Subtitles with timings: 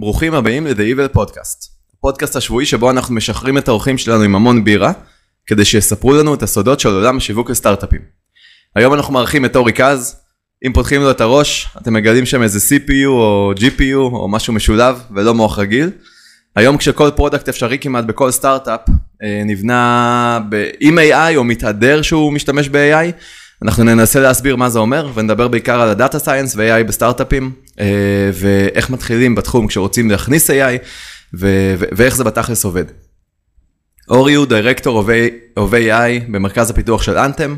[0.00, 4.64] ברוכים הבאים ל-The Evil Podcast, הפודקאסט השבועי שבו אנחנו משחררים את האורחים שלנו עם המון
[4.64, 4.92] בירה,
[5.46, 8.00] כדי שיספרו לנו את הסודות של עולם השיווק לסטארט-אפים.
[8.76, 10.16] היום אנחנו מארחים את אורי קז,
[10.66, 15.02] אם פותחים לו את הראש, אתם מגלים שם איזה CPU או GPU או משהו משולב
[15.14, 15.90] ולא מוח רגיל.
[16.56, 18.80] היום כשכל product אפשרי כמעט בכל סטארט-אפ
[19.22, 20.40] אה, נבנה
[20.80, 23.12] עם AI או מתהדר שהוא משתמש ב-AI,
[23.62, 27.50] אנחנו ננסה להסביר מה זה אומר ונדבר בעיקר על ה data science ו-AI בסטארט-אפים
[27.80, 30.78] אה, ואיך מתחילים בתחום כשרוצים להכניס AI
[31.34, 32.84] ו- ו- ואיך זה בתכלס עובד.
[34.08, 35.04] אורי הוא דירקטור
[35.58, 37.56] of AI במרכז הפיתוח של אנטם.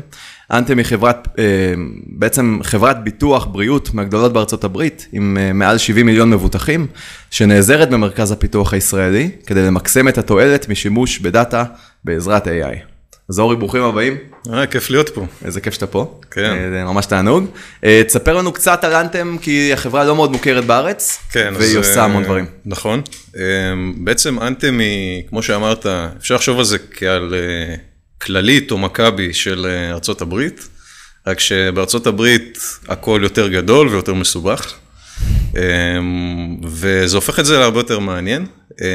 [0.51, 1.73] אנטם היא חברת, אה,
[2.07, 6.87] בעצם חברת ביטוח בריאות מהגדולות בארצות הברית, עם אה, מעל 70 מיליון מבוטחים,
[7.31, 11.63] שנעזרת במרכז הפיתוח הישראלי, כדי למקסם את התועלת משימוש בדאטה
[12.03, 12.92] בעזרת AI.
[13.29, 14.17] אז אורי, ברוכים הבאים,
[14.53, 15.25] אה, כיף להיות פה.
[15.45, 16.19] איזה כיף שאתה פה.
[16.31, 16.41] כן.
[16.43, 17.45] אה, זה ממש תענוג.
[17.83, 21.75] אה, תספר לנו קצת על אנטם, כי החברה לא מאוד מוכרת בארץ, כן, והיא אז,
[21.75, 22.45] עושה המון אה, דברים.
[22.65, 23.01] נכון.
[23.97, 25.85] בעצם אנטם היא, כמו שאמרת,
[26.17, 27.33] אפשר לחשוב על זה כעל
[28.21, 30.67] כללית או מכבי של ארצות הברית,
[31.27, 34.73] רק שבארצות הברית הכל יותר גדול ויותר מסובך,
[36.63, 38.45] וזה הופך את זה להרבה יותר מעניין.
[38.81, 38.87] אה,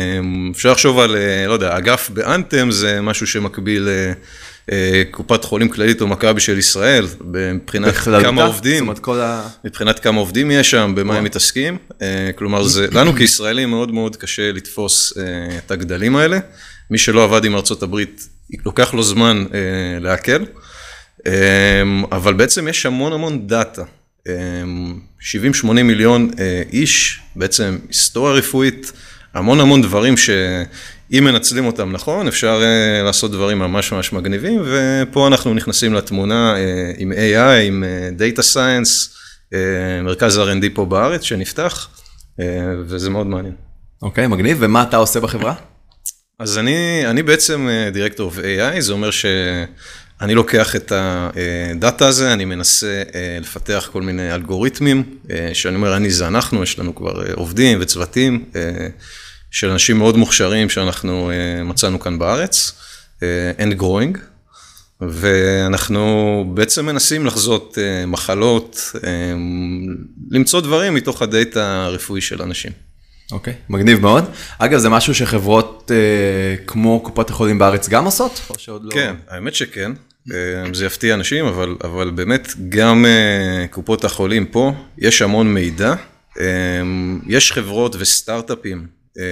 [0.50, 3.88] אפשר לחשוב על, אה, לא יודע, אגף באנטם זה משהו שמקביל
[4.68, 8.74] לקופת חולים כללית או מכבי של ישראל, מבחינת כמה עובדים.
[8.74, 9.48] זאת אומרת, כל ה...
[9.64, 11.78] מבחינת כמה עובדים יש שם, במה הם מתעסקים.
[12.02, 16.38] אה, כלומר, זה, לנו כישראלים מאוד מאוד קשה לתפוס אה, את הגדלים האלה.
[16.90, 18.28] מי שלא עבד עם ארצות הברית,
[18.66, 19.58] לוקח לו זמן אה,
[20.00, 20.44] לעכל.
[21.26, 21.32] אה,
[22.12, 23.82] אבל בעצם יש המון המון דאטה.
[24.28, 24.34] אה,
[25.64, 28.92] 70-80 מיליון אה, איש, בעצם היסטוריה רפואית,
[29.34, 35.26] המון המון דברים שאם מנצלים אותם נכון, אפשר אה, לעשות דברים ממש ממש מגניבים, ופה
[35.26, 39.18] אנחנו נכנסים לתמונה אה, עם AI, עם אה, Data Science,
[40.02, 41.88] מרכז R&D פה בארץ שנפתח,
[42.86, 43.54] וזה מאוד מעניין.
[44.02, 45.54] אוקיי, מגניב, ומה אתה עושה בחברה?
[46.38, 52.44] אז אני, אני בעצם דירקטור of AI, זה אומר שאני לוקח את הדאטה הזה, אני
[52.44, 53.02] מנסה
[53.40, 55.02] לפתח כל מיני אלגוריתמים,
[55.52, 58.44] שאני אומר, אני זה אנחנו, יש לנו כבר עובדים וצוותים
[59.50, 62.72] של אנשים מאוד מוכשרים שאנחנו אה, מצאנו כאן בארץ,
[63.22, 64.18] אה, and growing,
[65.00, 68.92] ואנחנו בעצם מנסים לחזות אה, מחלות,
[70.30, 72.72] למצוא דברים מתוך הדאטה הרפואי של אנשים.
[73.32, 74.24] אוקיי, מגניב מאוד.
[74.58, 78.40] אגב, זה משהו שחברות אה, כמו קופות החולים בארץ גם עושות?
[78.50, 78.90] או שעוד לא?
[78.90, 79.92] כן, האמת שכן.
[80.72, 85.94] זה יפתיע אנשים, אבל, אבל באמת גם אה, קופות החולים פה, יש המון מידע.
[86.40, 86.44] אה,
[87.26, 88.97] יש חברות וסטארט-אפים.
[89.18, 89.24] אה,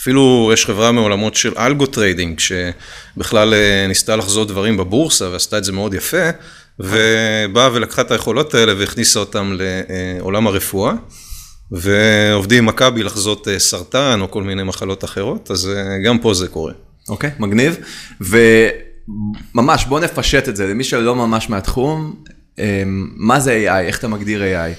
[0.00, 5.64] אפילו יש חברה מעולמות של algo trading, שבכלל אה, ניסתה לחזות דברים בבורסה ועשתה את
[5.64, 6.30] זה מאוד יפה,
[6.78, 10.92] ובאה ולקחה את היכולות האלה והכניסה אותם לעולם הרפואה.
[11.70, 16.34] ועובדים עם מכבי לחזות אה, סרטן או כל מיני מחלות אחרות, אז אה, גם פה
[16.34, 16.72] זה קורה.
[17.08, 17.76] אוקיי, מגניב.
[18.20, 22.14] וממש, בוא נפשט את זה למי שלא ממש מהתחום.
[22.58, 22.82] אה,
[23.16, 23.86] מה זה AI?
[23.86, 24.74] איך אתה מגדיר AI?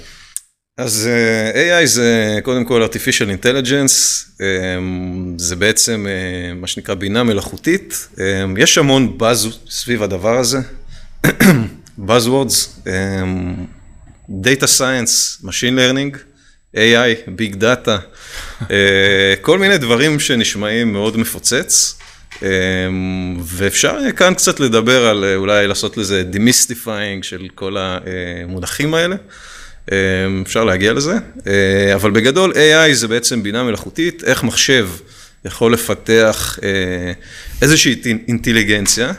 [0.80, 4.46] אז אה, AI זה קודם כל artificial intelligence, אה,
[5.38, 8.08] זה בעצם אה, מה שנקרא בינה מלאכותית,
[8.58, 10.58] יש המון באז סביב הדבר הזה,
[12.08, 12.88] buzzwords,
[14.30, 16.18] data science, machine learning,
[16.76, 17.98] AI, big data,
[19.42, 22.00] כל מיני דברים שנשמעים מאוד מפוצץ.
[23.44, 29.16] ואפשר כאן קצת לדבר על אולי לעשות לזה demystifying של כל המונחים האלה.
[30.42, 31.14] אפשר להגיע לזה,
[31.96, 34.90] אבל בגדול AI זה בעצם בינה מלאכותית, איך מחשב
[35.46, 36.60] יכול לפתח
[37.62, 39.12] איזושהי אינטליגנציה,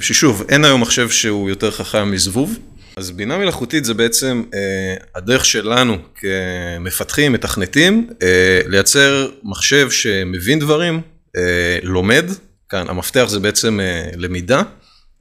[0.00, 2.58] ששוב, אין היום מחשב שהוא יותר חכם מזבוב.
[2.96, 11.00] אז בינה מלאכותית זה בעצם אה, הדרך שלנו כמפתחים, מתכנתים, אה, לייצר מחשב שמבין דברים,
[11.36, 12.24] אה, לומד,
[12.68, 14.62] כאן המפתח זה בעצם אה, למידה,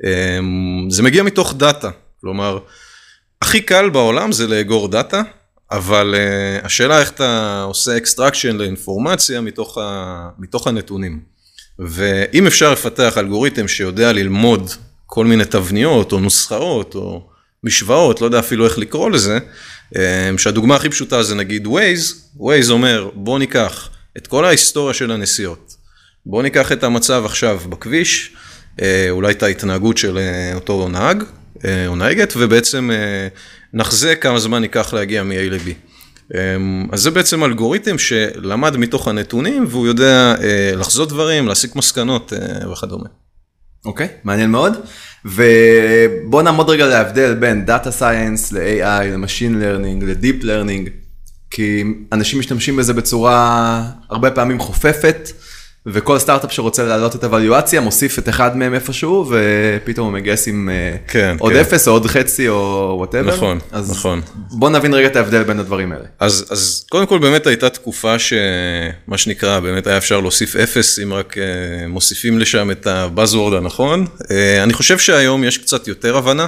[0.06, 0.40] אה,
[0.90, 1.90] זה מגיע מתוך דאטה,
[2.22, 2.60] כלומר,
[3.42, 5.22] הכי קל בעולם זה לאגור דאטה,
[5.72, 11.20] אבל אה, השאלה איך אתה עושה extraction לאינפורמציה מתוך, ה, מתוך הנתונים.
[11.80, 14.72] ואם אפשר לפתח אלגוריתם שיודע ללמוד
[15.06, 17.28] כל מיני תבניות או נוסחאות או
[17.64, 19.40] משוואות, לא יודע אפילו איך לקרוא לזה,
[20.38, 25.76] שהדוגמה הכי פשוטה זה נגיד Waze, Waze אומר בוא ניקח את כל ההיסטוריה של הנסיעות,
[26.26, 28.36] בוא ניקח את המצב עכשיו בכביש,
[29.10, 30.20] אולי את ההתנהגות של
[30.56, 31.24] אותו נהג
[31.88, 32.90] או נהגת, ובעצם
[33.74, 35.70] נחזה כמה זמן ייקח להגיע מ-A ל-B.
[36.92, 40.36] אז זה בעצם אלגוריתם שלמד מתוך הנתונים והוא יודע
[40.78, 42.34] לחזות דברים, להסיק מסקנות
[42.72, 43.10] וכדומה.
[43.86, 44.74] אוקיי, okay, מעניין מאוד.
[45.26, 50.90] ובוא נעמוד רגע להבדל בין Data Science ל-AI, ל-Machine Learning, ל-Deep Learning.
[51.52, 55.32] כי אנשים משתמשים בזה בצורה הרבה פעמים חופפת,
[55.86, 60.70] וכל סטארט-אפ שרוצה להעלות את הוואליואציה מוסיף את אחד מהם איפשהו, ופתאום הוא מגייס עם
[60.70, 61.60] אה, כן, עוד כן.
[61.60, 63.36] אפס או עוד חצי או whatever.
[63.36, 64.22] נכון, אז נכון.
[64.52, 66.04] בוא נבין רגע את ההבדל בין הדברים האלה.
[66.20, 71.14] אז, אז קודם כל באמת הייתה תקופה שמה שנקרא באמת היה אפשר להוסיף אפס אם
[71.14, 71.42] רק אה,
[71.88, 74.06] מוסיפים לשם את ה buzzword הנכון.
[74.20, 74.26] אה,
[74.64, 76.46] אני חושב שהיום יש קצת יותר הבנה,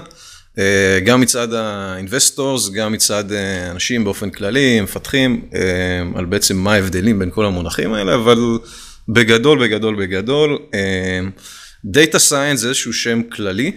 [0.56, 0.60] אה,
[1.06, 5.56] גם מצד ה investors, גם מצד אה, אנשים באופן כללי, מפתחים, אה,
[6.18, 8.58] על בעצם מה ההבדלים בין כל המונחים האלה, אבל
[9.10, 10.58] בגדול, בגדול, בגדול,
[11.86, 13.72] data science זה איזשהו שם כללי.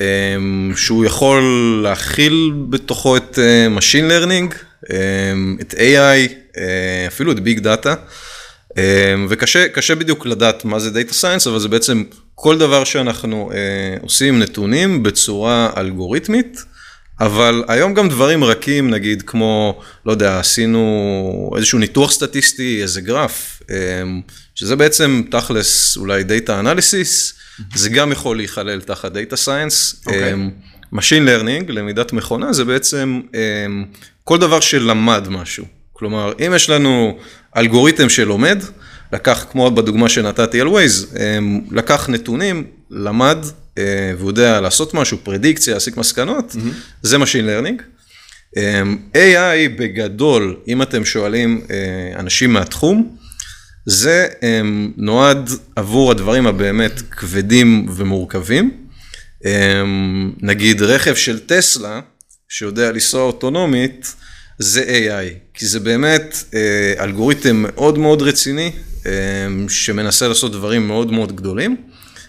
[0.00, 1.42] אמ, שהוא יכול
[1.82, 4.54] להכיל בתוכו את אה, Machine Learning,
[4.92, 7.88] אמ, את AI, אה, אפילו את Data,
[8.78, 12.04] אמ, וקשה קשה בדיוק לדעת מה זה Data Science, אבל זה בעצם
[12.34, 16.64] כל דבר שאנחנו אה, עושים נתונים בצורה אלגוריתמית.
[17.20, 23.62] אבל היום גם דברים רכים, נגיד כמו, לא יודע, עשינו איזשהו ניתוח סטטיסטי, איזה גרף,
[24.54, 27.34] שזה בעצם תכלס אולי Data Analysis,
[27.74, 30.06] זה גם יכול להיכלל תחת Data Science.
[30.06, 30.34] אוקיי.
[30.94, 33.20] Machine Learning, למידת מכונה, זה בעצם
[34.24, 35.64] כל דבר שלמד משהו.
[35.92, 37.18] כלומר, אם יש לנו
[37.56, 38.62] אלגוריתם שלומד,
[39.12, 41.18] לקח, כמו בדוגמה שנתתי על Waze,
[41.70, 43.38] לקח נתונים, למד,
[44.18, 46.74] והוא יודע לעשות משהו, פרדיקציה, להסיק מסקנות, mm-hmm.
[47.02, 47.82] זה Machine Learning.
[49.14, 51.60] AI בגדול, אם אתם שואלים
[52.16, 53.16] אנשים מהתחום,
[53.86, 54.28] זה
[54.96, 58.70] נועד עבור הדברים הבאמת כבדים ומורכבים.
[60.42, 62.00] נגיד רכב של טסלה,
[62.48, 64.14] שיודע לנסוע אוטונומית,
[64.58, 66.44] זה AI, כי זה באמת
[66.98, 68.72] אלגוריתם מאוד מאוד רציני,
[69.68, 71.76] שמנסה לעשות דברים מאוד מאוד גדולים.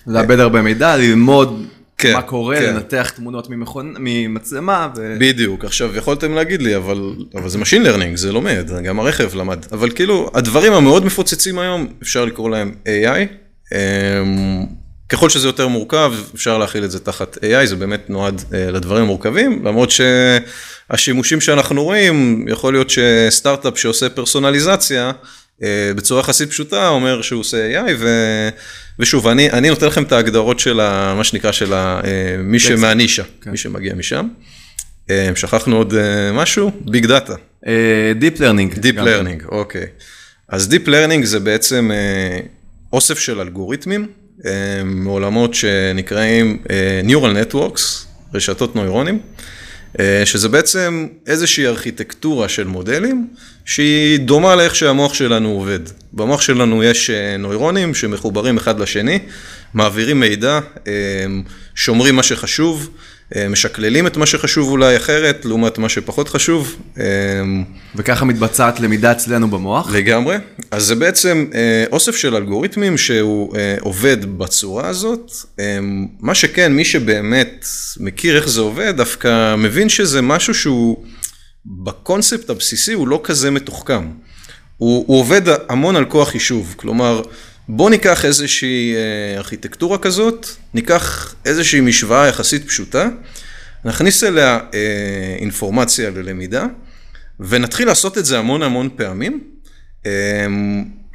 [0.08, 2.74] לאבד הרבה מידע, ללמוד כן, מה קורה, כן.
[2.74, 4.90] לנתח תמונות ממכון, ממצלמה.
[4.96, 5.16] ו...
[5.20, 9.66] בדיוק, עכשיו יכולתם להגיד לי, אבל, אבל זה Machine Learning, זה לומד, גם הרכב למד,
[9.72, 13.28] אבל כאילו, הדברים המאוד מפוצצים היום, אפשר לקרוא להם AI.
[13.72, 14.66] אמ,
[15.10, 19.04] ככל שזה יותר מורכב, אפשר להכיל את זה תחת AI, זה באמת נועד אה, לדברים
[19.04, 25.12] המורכבים, למרות שהשימושים שאנחנו רואים, יכול להיות שסטארט-אפ שעושה פרסונליזציה,
[25.96, 28.10] בצורה יחסית פשוטה, אומר שהוא עושה AI, ו...
[29.00, 32.60] ושוב, אני, אני נותן לכם את ההגדרות של ה, מה שנקרא של ה, אה, מי
[32.60, 33.52] שמהנישה, כן.
[33.52, 34.28] מי שמגיע משם.
[35.10, 36.72] אה, שכחנו עוד אה, משהו?
[36.82, 37.36] ביג דאטה.
[37.68, 38.78] אה, Deep Learning.
[38.78, 39.08] Deep גם.
[39.08, 39.86] Learning, אוקיי.
[40.50, 42.40] אז Deep Learning זה בעצם אה,
[42.94, 44.08] אוסף של אלגוריתמים
[44.46, 44.52] אה,
[44.86, 47.82] מעולמות שנקראים אה, Neural Networks,
[48.34, 49.44] רשתות נוירונים, אה,
[50.26, 53.28] שזה בעצם איזושהי ארכיטקטורה של מודלים
[53.66, 55.80] שהיא דומה לאיך שהמוח שלנו עובד.
[56.14, 59.20] במוח שלנו יש אה, נוירונים שמחוברים אחד לשני,
[59.74, 60.92] מעבירים מידע, אה,
[61.76, 63.15] שומרים מה שחשוב, אה,
[63.50, 66.76] משקללים את מה שחשוב אולי אחרת לעומת מה שפחות חשוב.
[67.00, 67.04] אה,
[67.96, 69.92] וככה מתבצעת למידה אצלנו במוח.
[69.92, 70.38] לגמרי.
[70.72, 75.32] אז זה בעצם אה, אוסף של אלגוריתמים שהוא אה, עובד בצורה הזאת.
[75.60, 75.80] אה,
[76.20, 77.66] מה שכן, מי שבאמת
[78.00, 81.04] מכיר איך זה עובד, דווקא מבין שזה משהו שהוא
[81.66, 84.08] בקונספט הבסיסי הוא לא כזה מתוחכם.
[84.78, 87.22] הוא, הוא עובד המון על כוח חישוב, כלומר,
[87.70, 93.10] בוא ניקח איזושהי אה, ארכיטקטורה כזאת, ניקח איזושהי משוואה יחסית פשוטה,
[93.86, 96.66] נכניס אליה אה, אינפורמציה ללמידה,
[97.40, 99.44] ונתחיל לעשות את זה המון המון פעמים,
[100.06, 100.12] אה,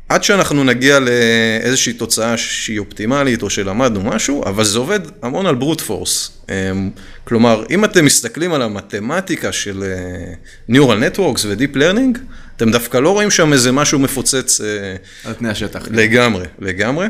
[0.08, 5.54] עד שאנחנו נגיע לאיזושהי תוצאה שהיא אופטימלית או שלמדנו משהו, אבל זה עובד המון על
[5.54, 6.42] ברוט פורס.
[7.24, 9.84] כלומר, אם אתם מסתכלים על המתמטיקה של
[10.70, 12.18] Neural Networks ו-Deep Learning,
[12.62, 14.66] אתם דווקא לא רואים שם איזה משהו מפוצץ אה,
[15.24, 15.82] על פני השטח.
[15.90, 17.06] לגמרי, לגמרי.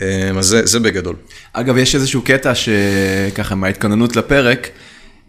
[0.00, 1.16] אה, אז זה, זה בגדול.
[1.52, 4.68] אגב, יש איזשהו קטע שככה מההתכוננות לפרק,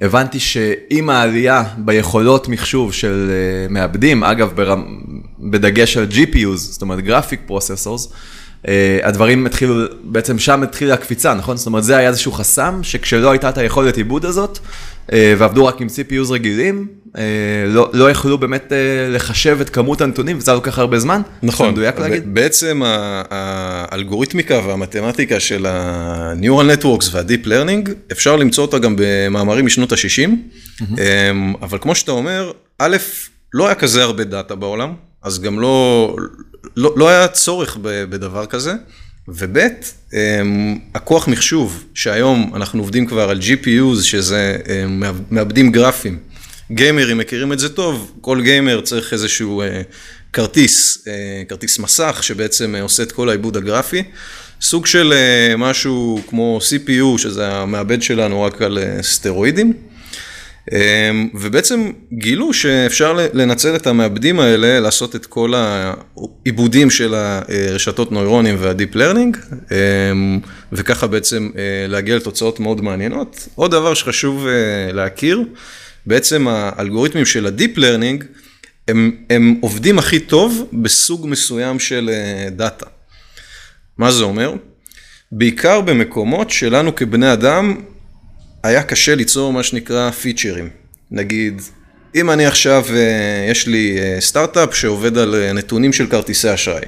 [0.01, 4.99] הבנתי שעם העלייה ביכולות מחשוב של אה, מעבדים, אגב, ברמ...
[5.39, 8.09] בדגש על GPUs, זאת אומרת graphic processors,
[9.03, 11.57] הדברים התחילו, בעצם שם התחילה הקפיצה, נכון?
[11.57, 14.59] זאת אומרת, זה היה איזשהו חסם, שכשלא הייתה את היכולת עיבוד הזאת,
[15.11, 16.87] ועבדו רק עם CPUs רגילים,
[17.67, 18.73] לא, לא יכלו באמת אה,
[19.15, 21.21] לחשב את כמות הנתונים, וזה כך הרבה זמן.
[21.43, 22.33] נכון, מדויק להגיד?
[22.33, 22.81] בעצם
[23.29, 30.29] האלגוריתמיקה והמתמטיקה של ה-Neural Networks וה-Deep Learning, אפשר למצוא אותה גם במאמרים משנות ה-60,
[31.61, 32.97] אבל כמו שאתה אומר, א',
[33.53, 34.93] לא היה כזה הרבה דאטה בעולם,
[35.23, 36.15] אז גם לא,
[36.77, 38.73] לא, לא היה צורך בדבר כזה,
[39.27, 39.57] וב',
[40.95, 46.17] הכוח מחשוב, שהיום אנחנו עובדים כבר על GPUs, שזה אמ, מעבדים גרפים.
[46.71, 49.81] גיימרים מכירים את זה טוב, כל גיימר צריך איזשהו אה,
[50.33, 54.03] כרטיס, אה, כרטיס מסך שבעצם אה, עושה את כל העיבוד הגרפי.
[54.61, 59.73] סוג של אה, משהו כמו CPU, שזה המעבד שלנו רק על אה, סטרואידים.
[60.71, 68.55] אמ, ובעצם גילו שאפשר לנצל את המעבדים האלה, לעשות את כל העיבודים של הרשתות נוירונים
[68.59, 69.37] וה deep learning,
[69.71, 70.39] אמ,
[70.71, 73.47] וככה בעצם אה, להגיע לתוצאות מאוד מעניינות.
[73.55, 75.43] עוד דבר שחשוב אה, להכיר,
[76.07, 78.23] בעצם האלגוריתמים של ה deep learning,
[78.87, 82.85] הם, הם עובדים הכי טוב בסוג מסוים של אה, דאטה.
[83.97, 84.53] מה זה אומר?
[85.31, 87.75] בעיקר במקומות שלנו כבני אדם
[88.63, 90.69] היה קשה ליצור מה שנקרא פיצ'רים.
[91.11, 91.61] נגיד,
[92.15, 96.85] אם אני עכשיו, אה, יש לי אה, סטארט-אפ שעובד על אה, נתונים של כרטיסי אשראי.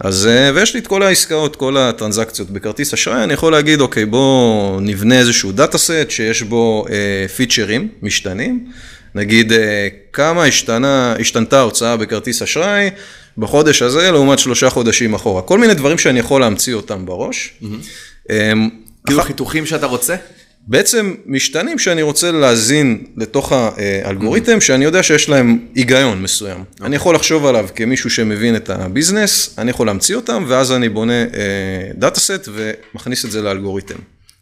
[0.00, 4.78] אז, ויש לי את כל העסקאות, כל הטרנזקציות בכרטיס אשראי, אני יכול להגיד, אוקיי, בואו
[4.80, 8.70] נבנה איזשהו data set שיש בו אה, פיצ'רים משתנים.
[9.14, 12.90] נגיד, אה, כמה השתנה, השתנתה ההוצאה בכרטיס אשראי
[13.38, 15.42] בחודש הזה לעומת שלושה חודשים אחורה.
[15.42, 17.52] כל מיני דברים שאני יכול להמציא אותם בראש.
[17.62, 18.32] Mm-hmm.
[19.06, 20.16] כאילו חיתוכים שאתה רוצה?
[20.70, 26.58] בעצם משתנים שאני רוצה להזין לתוך האלגוריתם, שאני יודע שיש להם היגיון מסוים.
[26.60, 26.84] Okay.
[26.84, 31.24] אני יכול לחשוב עליו כמישהו שמבין את הביזנס, אני יכול להמציא אותם, ואז אני בונה
[31.94, 33.94] data set ומכניס את זה לאלגוריתם.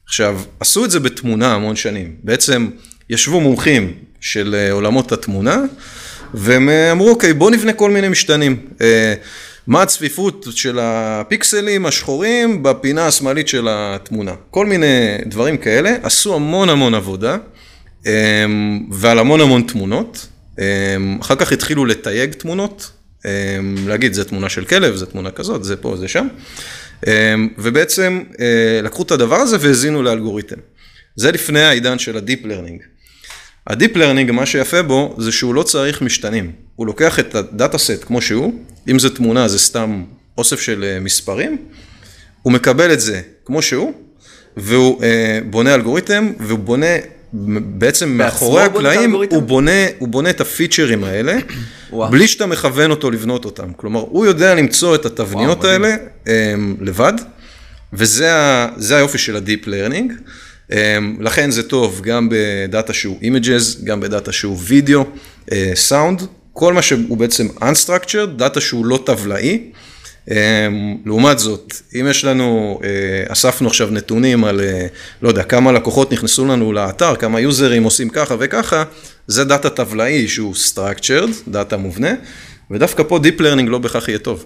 [0.07, 2.17] עכשיו, עשו את זה בתמונה המון שנים.
[2.23, 2.69] בעצם
[3.11, 5.63] ישבו מומחים של עולמות התמונה,
[6.35, 8.57] והם אמרו, אוקיי, בואו נבנה כל מיני משתנים.
[9.67, 14.35] מה הצפיפות של הפיקסלים השחורים בפינה השמאלית של התמונה.
[14.51, 17.37] כל מיני דברים כאלה, עשו המון המון עבודה
[18.07, 18.11] אמ,
[18.91, 20.27] ועל המון המון תמונות.
[20.59, 22.91] אמ, אחר כך התחילו לתייג תמונות,
[23.25, 26.29] אמ, להגיד זה תמונה של כלב, זה תמונה כזאת, זה פה, זה שם.
[27.59, 30.57] ובעצם אה, לקחו את הדבר הזה והזינו לאלגוריתם.
[31.17, 32.83] זה לפני העידן של ה-deep learning.
[33.67, 36.53] ה-deep learning, מה שיפה בו, זה שהוא לא צריך משתנים.
[36.77, 38.53] הוא לוקח את הדאטה סט כמו שהוא,
[38.91, 40.05] אם זה תמונה זה סתם
[40.39, 41.57] אוסף של אה, מספרים,
[42.43, 43.93] הוא מקבל את זה כמו שהוא,
[44.57, 46.87] והוא אה, בונה אלגוריתם, והוא בונה,
[47.33, 51.37] בעצם מאחורי הקלעים, הוא בונה, הוא בונה את הפיצ'רים האלה,
[52.11, 53.73] בלי שאתה מכוון אותו לבנות אותם.
[53.77, 55.97] כלומר, הוא יודע למצוא את התבניות וואו, האלה
[56.29, 57.13] אה, לבד,
[57.93, 60.13] וזה היופי של ה-deep learning.
[60.73, 65.05] אמ, לכן זה טוב גם בדאטה שהוא images, גם בדאטה שהוא וידאו,
[65.75, 69.61] סאונד, כל מה שהוא בעצם unstructured, דאטה שהוא לא טבלאי.
[70.31, 74.87] אמ, לעומת זאת, אם יש לנו, אה, אספנו עכשיו נתונים על, אה,
[75.23, 78.85] לא יודע, כמה לקוחות נכנסו לנו לאתר, כמה יוזרים עושים ככה וככה,
[79.27, 82.11] זה דאטה טבלאי שהוא structured, דאטה מובנה,
[82.71, 84.45] ודווקא פה Deep Learning לא בהכרח יהיה טוב.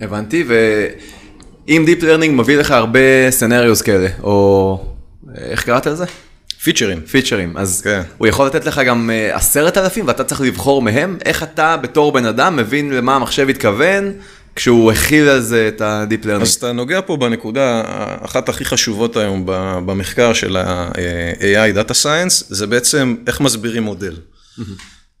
[0.00, 4.84] הבנתי, ואם Deep Learning מביא לך הרבה סנריוס כאלה, או
[5.34, 6.04] איך קראת לזה?
[6.62, 7.00] פיצ'רים.
[7.00, 8.02] פיצ'רים, אז כן.
[8.18, 12.12] הוא יכול לתת לך גם אה, עשרת אלפים ואתה צריך לבחור מהם, איך אתה בתור
[12.12, 14.12] בן אדם מבין למה המחשב התכוון
[14.56, 16.42] כשהוא הכיל על זה את ה-Deep Learning.
[16.42, 17.82] אז אתה נוגע פה בנקודה,
[18.24, 19.42] אחת הכי חשובות היום
[19.86, 24.16] במחקר של ה-AI Data Science, זה בעצם איך מסבירים מודל.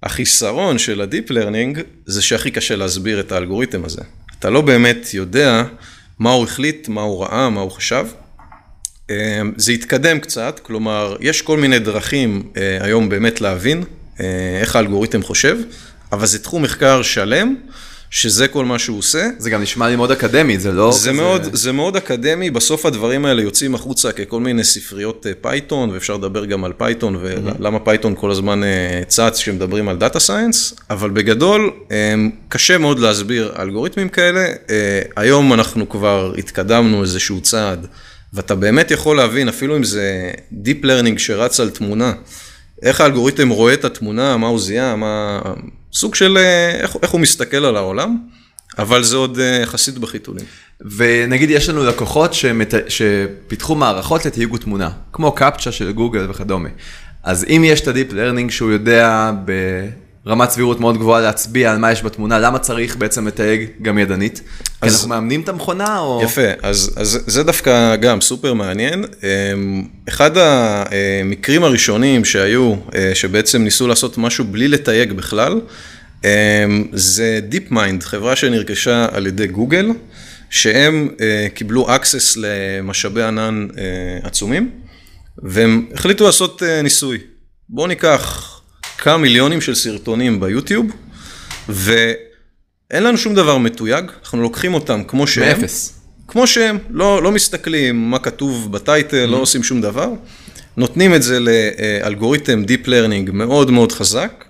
[0.02, 4.02] החיסרון של ה-Deep Learning זה שהכי קשה להסביר את האלגוריתם הזה.
[4.38, 5.64] אתה לא באמת יודע
[6.18, 8.06] מה הוא החליט, מה הוא ראה, מה הוא חשב.
[9.10, 13.84] אמ, זה התקדם קצת, כלומר, יש כל מיני דרכים אה, היום באמת להבין
[14.20, 14.24] אה,
[14.60, 15.56] איך האלגוריתם חושב,
[16.12, 17.54] אבל זה תחום מחקר שלם.
[18.12, 19.28] שזה כל מה שהוא עושה.
[19.38, 20.92] זה גם נשמע לי מאוד אקדמי, זה לא...
[20.92, 21.12] זה, כזה...
[21.12, 26.16] מאוד, זה מאוד אקדמי, בסוף הדברים האלה יוצאים החוצה ככל מיני ספריות פייתון, אה, ואפשר
[26.16, 28.60] לדבר גם על פייתון, ולמה פייתון כל הזמן
[29.06, 31.70] צץ כשמדברים על דאטה סיינס, אבל בגדול,
[32.48, 34.46] קשה מאוד להסביר אלגוריתמים כאלה.
[35.16, 37.86] היום אנחנו כבר התקדמנו איזשהו צעד.
[38.32, 40.30] ואתה באמת יכול להבין, אפילו אם זה
[40.64, 42.12] Deep Learning שרץ על תמונה,
[42.82, 45.40] איך האלגוריתם רואה את התמונה, מה הוא זיהה, מה...
[45.92, 46.38] סוג של
[46.80, 48.16] איך, איך הוא מסתכל על העולם,
[48.78, 50.44] אבל זה עוד אה, יחסית בחיתולים.
[50.96, 52.74] ונגיד יש לנו לקוחות שמת...
[52.88, 56.68] שפיתחו מערכות לתהיגו תמונה, כמו קפצ'ה של גוגל וכדומה.
[57.22, 59.52] אז אם יש את ה-Deep Learning שהוא יודע ב...
[60.26, 64.42] רמת סבירות מאוד גבוהה להצביע על מה יש בתמונה, למה צריך בעצם לתייג גם ידנית?
[64.82, 66.20] כי אנחנו מאמנים את המכונה או...
[66.24, 69.04] יפה, אז, אז זה דווקא גם סופר מעניין.
[69.04, 75.60] אמ, אחד המקרים הראשונים שהיו, אה, שבעצם ניסו לעשות משהו בלי לתייג בכלל,
[76.24, 76.28] אמ,
[76.92, 79.88] זה DeepMind, חברה שנרכשה על ידי גוגל,
[80.50, 83.82] שהם אה, קיבלו access למשאבי ענן אה,
[84.22, 84.70] עצומים,
[85.42, 87.18] והם החליטו לעשות ניסוי.
[87.68, 88.59] בואו ניקח
[89.00, 90.86] כמה מיליונים של סרטונים ביוטיוב,
[91.68, 95.60] ואין לנו שום דבר מתויג, אנחנו לוקחים אותם כמו שהם.
[95.60, 96.00] מאפס.
[96.28, 99.30] כמו שהם, לא, לא מסתכלים מה כתוב בטייטל, לא mm-hmm.
[99.30, 100.08] לא עושים שום דבר.
[100.76, 104.44] נותנים את זה לאלגוריתם Deep Learning מאוד מאוד חזק,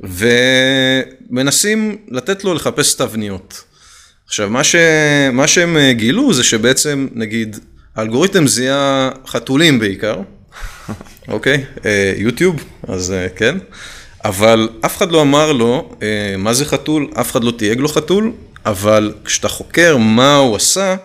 [0.00, 3.64] ומנסים לתת לו לחפש תבניות.
[4.26, 4.76] עכשיו, מה, ש...
[5.32, 7.56] מה שהם גילו זה שבעצם, נגיד,
[7.96, 10.20] האלגוריתם זיהה חתולים בעיקר,
[11.30, 11.64] אוקיי?
[11.84, 13.56] אה, יוטיוב, אז אה, כן.
[14.24, 17.88] אבל אף אחד לא אמר לו אה, מה זה חתול, אף אחד לא תייג לו
[17.88, 18.32] חתול,
[18.66, 20.96] אבל כשאתה חוקר מה הוא עשה,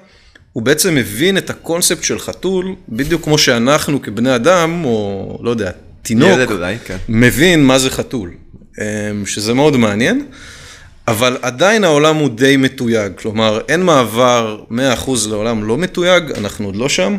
[0.54, 5.72] הוא בעצם מבין את הקונספט של חתול, בדיוק כמו שאנחנו כבני אדם, או לא יודע,
[6.02, 6.98] תינוק, ילד אולי, כן.
[7.10, 8.32] מבין מה זה חתול,
[9.26, 10.26] שזה מאוד מעניין.
[11.08, 14.74] אבל עדיין העולם הוא די מתויג, כלומר אין מעבר 100%
[15.30, 17.18] לעולם לא מתויג, אנחנו עוד לא שם,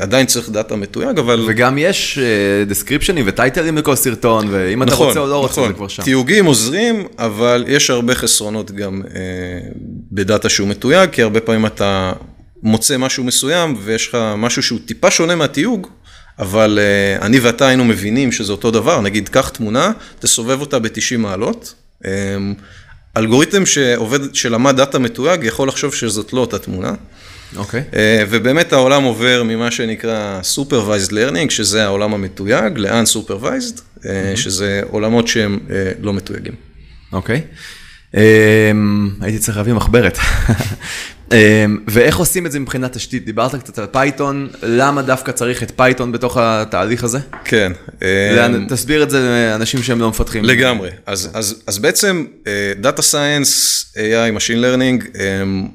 [0.00, 1.44] עדיין צריך דאטה מתויג, אבל...
[1.48, 2.18] וגם יש
[2.66, 5.68] דסקריפשנים וטייטלים לכל סרטון, ואם אתה נכון, רוצה או לא רוצה, נכון.
[5.68, 6.02] זה כבר שם.
[6.02, 9.20] תיוגים עוזרים, אבל יש הרבה חסרונות גם אה,
[10.12, 12.12] בדאטה שהוא מתויג, כי הרבה פעמים אתה
[12.62, 15.86] מוצא משהו מסוים ויש לך משהו שהוא טיפה שונה מהתיוג,
[16.38, 21.18] אבל אה, אני ואתה היינו מבינים שזה אותו דבר, נגיד קח תמונה, תסובב אותה ב-90
[21.18, 21.74] מעלות.
[22.04, 22.10] אה,
[23.16, 26.92] אלגוריתם שעובד, שלמד דאטה מתויג יכול לחשוב שזאת לא אותה תמונה.
[27.56, 27.82] אוקיי.
[27.96, 35.28] אה, ובאמת העולם עובר ממה שנקרא Supervised Learning, שזה העולם המתויג, ל-Unsupervised, אה, שזה עולמות
[35.28, 36.54] שהם אה, לא מתויגים.
[37.12, 37.40] אוקיי.
[38.14, 38.20] אמ,
[39.20, 40.18] הייתי צריך להביא מחברת.
[41.32, 43.24] אמ, ואיך עושים את זה מבחינת תשתית?
[43.24, 47.18] דיברת קצת על פייתון, למה דווקא צריך את פייתון בתוך התהליך הזה?
[47.44, 47.72] כן.
[48.68, 50.44] תסביר את זה לאנשים שהם לא מפתחים.
[50.44, 50.90] לגמרי.
[51.06, 52.24] אז, אז, אז בעצם
[52.82, 55.68] Data Science, AI, Machine Learning, הם,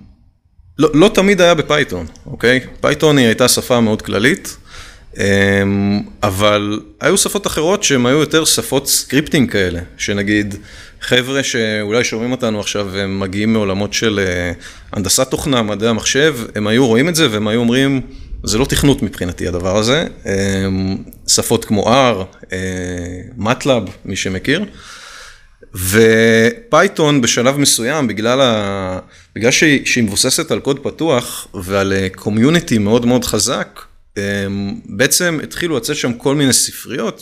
[0.80, 2.60] לא, לא תמיד היה בפייתון, אוקיי?
[2.82, 4.58] פייתון היא הייתה שפה מאוד כללית,
[5.18, 10.56] הם, אבל היו שפות אחרות שהן היו יותר שפות scripting כאלה, שנגיד
[11.02, 14.52] חבר'ה שאולי שומעים אותנו עכשיו והם מגיעים מעולמות של אה,
[14.94, 18.02] הנדסת תוכנה, מדעי המחשב, הם היו רואים את זה והם היו אומרים,
[18.44, 20.98] זה לא תכנות מבחינתי הדבר הזה, הם,
[21.28, 22.54] שפות כמו R,
[23.38, 24.66] מטלאב, מי שמכיר.
[25.76, 29.00] ופייתון בשלב מסוים, בגלל, ה...
[29.36, 33.82] בגלל שהיא, שהיא מבוססת על קוד פתוח ועל community מאוד מאוד חזק,
[34.86, 37.22] בעצם התחילו לצאת שם כל מיני ספריות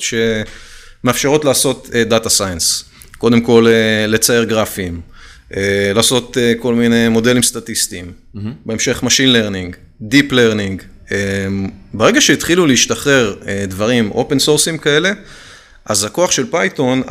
[1.03, 2.89] שמאפשרות לעשות data science.
[3.19, 5.01] קודם כל אה, לצייר גרפים,
[5.57, 8.39] אה, לעשות אה, כל מיני מודלים סטטיסטיים, mm-hmm.
[8.65, 10.83] בהמשך Machine Learning, Deep Learning.
[11.93, 13.35] ברגע שהתחילו להשתחרר
[13.67, 15.11] דברים אופן סורסים כאלה,
[15.89, 17.01] אז הכוח של פייתון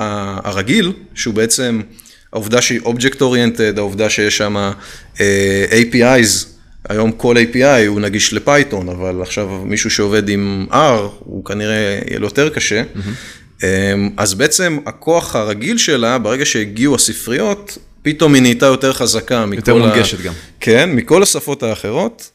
[0.44, 1.80] הרגיל, שהוא בעצם
[2.32, 4.72] העובדה שהיא Object Oriented, העובדה שיש שם
[5.70, 6.46] APIs,
[6.88, 10.74] היום כל API הוא נגיש לפייתון, אבל עכשיו מישהו שעובד עם R,
[11.18, 12.82] הוא כנראה יהיה לו יותר קשה.
[12.82, 13.64] Mm-hmm.
[14.16, 19.44] אז בעצם הכוח הרגיל שלה, ברגע שהגיעו הספריות, פתאום היא נהייתה יותר חזקה.
[19.52, 20.22] יותר מונגשת ה...
[20.22, 20.32] גם.
[20.60, 22.30] כן, מכל השפות האחרות.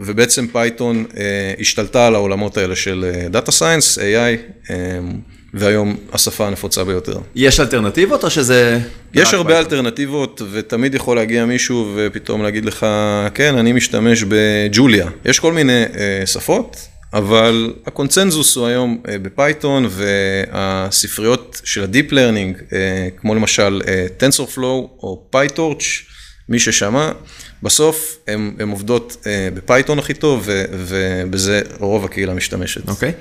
[0.00, 1.04] ובעצם פייתון
[1.60, 4.70] השתלטה על העולמות האלה של Data Science, AI,
[5.54, 7.18] והיום השפה הנפוצה ביותר.
[7.34, 8.80] יש אלטרנטיבות או שזה...
[9.14, 12.86] יש הרבה אלטרנטיבות, ותמיד יכול להגיע מישהו ופתאום להגיד לך,
[13.34, 15.08] כן, אני משתמש בג'וליה.
[15.24, 15.84] יש כל מיני
[16.26, 16.76] שפות,
[17.12, 22.74] אבל הקונצנזוס הוא היום בפייתון, והספריות של ה-Deep Learning,
[23.16, 23.82] כמו למשל
[24.20, 24.58] TensorFlow
[25.02, 26.11] או PyTorch,
[26.48, 27.10] מי ששמע,
[27.62, 32.88] בסוף הן עובדות אה, בפייתון הכי טוב, ו, ובזה רוב הקהילה משתמשת.
[32.88, 33.12] אוקיי, okay.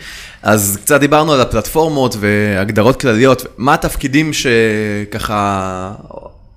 [0.43, 5.91] אז קצת דיברנו על הפלטפורמות והגדרות כלליות, מה התפקידים שככה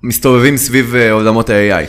[0.03, 1.85] מסתובבים סביב עולמות ה-AI?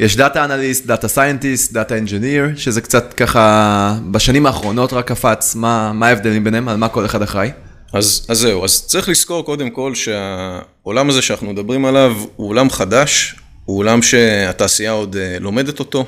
[0.00, 5.92] יש data analyst, data scientist, data engineer, שזה קצת ככה בשנים האחרונות רק קפץ, מה,
[5.92, 7.50] מה ההבדלים ביניהם, על מה כל אחד אחראי?
[7.92, 12.70] אז, אז זהו, אז צריך לזכור קודם כל שהעולם הזה שאנחנו מדברים עליו הוא עולם
[12.70, 13.34] חדש,
[13.70, 16.06] הוא עולם שהתעשייה עוד לומדת אותו.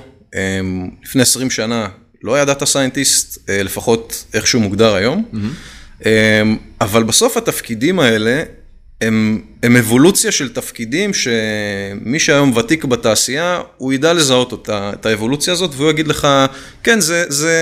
[1.04, 1.88] לפני 20 שנה
[2.22, 6.06] לא היה data scientist, לפחות איך שהוא מוגדר היום, mm-hmm.
[6.80, 8.42] אבל בסוף התפקידים האלה
[9.00, 15.52] הם, הם אבולוציה של תפקידים שמי שהיום ותיק בתעשייה, הוא ידע לזהות אותה, את האבולוציה
[15.52, 16.28] הזאת, והוא יגיד לך,
[16.82, 17.54] כן, זה, זה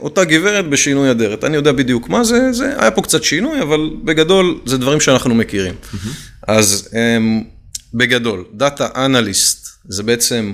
[0.00, 1.44] אותה גברת בשינוי אדרת.
[1.44, 5.34] אני יודע בדיוק מה זה, זה היה פה קצת שינוי, אבל בגדול זה דברים שאנחנו
[5.34, 5.74] מכירים.
[5.74, 6.08] Mm-hmm.
[6.46, 6.88] אז
[7.94, 10.52] בגדול, data analyst זה בעצם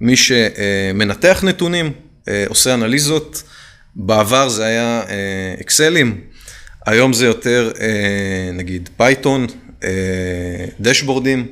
[0.00, 1.92] מי שמנתח נתונים,
[2.48, 3.42] עושה אנליזות,
[3.96, 5.02] בעבר זה היה
[5.60, 6.20] אקסלים,
[6.86, 7.72] היום זה יותר
[8.52, 9.46] נגיד פייתון,
[10.80, 11.46] דשבורדים,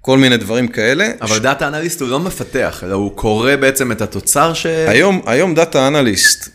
[0.00, 1.10] כל מיני דברים כאלה.
[1.20, 4.66] אבל data analyst הוא לא מפתח, אלא הוא קורא בעצם את התוצר ש...
[4.66, 6.48] היום, היום data analyst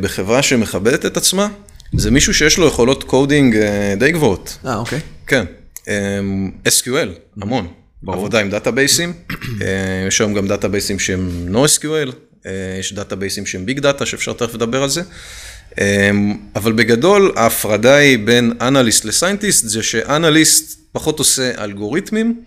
[0.00, 1.48] בחברה שמכבדת את עצמה,
[1.96, 3.56] זה מישהו שיש לו יכולות coding
[3.98, 4.58] די גבוהות.
[4.66, 5.00] אה, אוקיי.
[5.26, 5.44] כן.
[6.66, 7.68] SQL, המון.
[8.02, 8.18] ברור.
[8.18, 9.12] עבודה עם database־ים,
[10.08, 12.12] יש היום גם database־ים שהם no-SQL,
[12.80, 15.02] יש דאטאבייסים שהם big data, שאפשר תכף לדבר על זה.
[16.56, 22.40] אבל בגדול, ההפרדה היא בין אנליסט ל scientist, זה שאנליסט פחות עושה אלגוריתמים,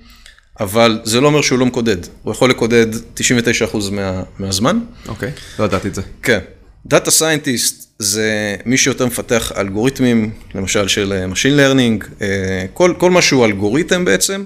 [0.59, 1.97] אבל זה לא אומר שהוא לא מקודד.
[2.23, 4.79] הוא יכול לקודד 99% מה, מהזמן.
[5.07, 6.01] אוקיי, לא ידעתי את זה.
[6.23, 6.39] כן.
[6.85, 13.11] data scientist זה מי שיותר מפתח אלגוריתמים, למשל של אה, Machine Learning, אה, כל, כל
[13.11, 14.43] מה שהוא אלגוריתם בעצם.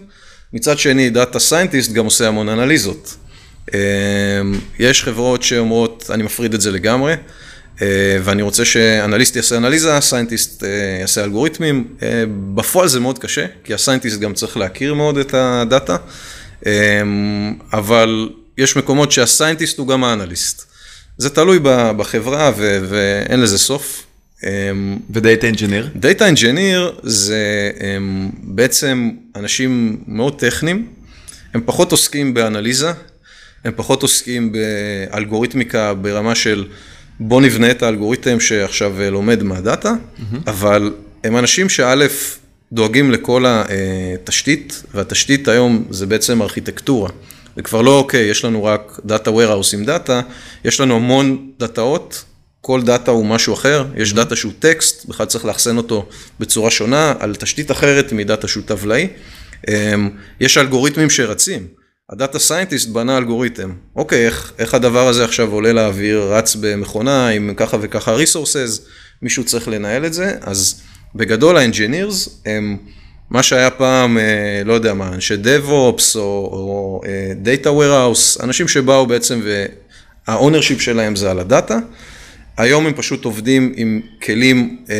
[0.54, 3.16] מצד שני, Data Scientist גם עושה המון אנליזות.
[3.74, 3.80] אה,
[4.80, 7.14] יש חברות שאומרות, אני מפריד את זה לגמרי,
[8.24, 10.64] ואני רוצה שאנליסט יעשה אנליזה, scientist
[11.02, 11.88] יעשה אלגוריתמים.
[12.56, 15.98] בפועל זה מאוד קשה, כי ה scientist גם צריך להכיר מאוד את ה data,
[17.74, 20.75] אבל יש מקומות שה scientist הוא גם האנליסט.
[21.18, 21.60] זה תלוי
[21.98, 24.06] בחברה ו- ואין לזה סוף.
[25.10, 25.90] ו data engineer?
[25.96, 30.88] data engineer זה הם, בעצם אנשים מאוד טכניים,
[31.54, 32.92] הם פחות עוסקים באנליזה,
[33.64, 36.66] הם פחות עוסקים באלגוריתמיקה ברמה של
[37.20, 40.36] בוא נבנה את האלגוריתם שעכשיו לומד מה data, mm-hmm.
[40.48, 41.96] אבל הם אנשים שא'
[42.72, 47.10] דואגים לכל התשתית, והתשתית היום זה בעצם ארכיטקטורה.
[47.56, 50.22] זה כבר לא אוקיי, יש לנו רק data warehouse עם data,
[50.66, 52.24] יש לנו המון data־ות,
[52.62, 54.38] כל data הוא משהו אחר, יש data mm-hmm.
[54.38, 59.08] שהוא טקסט, בכלל צריך לאחסן אותו בצורה שונה, על תשתית אחרת מ data שהוא טבלאי.
[59.68, 61.68] אמ, יש אלגוריתמים שרצים,
[62.10, 67.28] ה data scientist בנה אלגוריתם, אוקיי, איך, איך הדבר הזה עכשיו עולה לאוויר, רץ במכונה
[67.28, 68.86] עם ככה וככה resources,
[69.22, 70.82] מישהו צריך לנהל את זה, אז
[71.16, 72.78] בגדול ה engineers הם...
[73.30, 78.68] מה שהיה פעם, אה, לא יודע מה, אנשי DevOps או, או אה, Data Warehouse, אנשים
[78.68, 79.42] שבאו בעצם
[80.28, 81.80] והאונרשיפ שלהם זה על הדאטה.
[82.58, 84.96] היום הם פשוט עובדים עם כלים אה,